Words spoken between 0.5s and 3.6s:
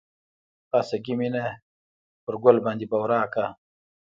خاصګي مينه په ګل باندې بورا کا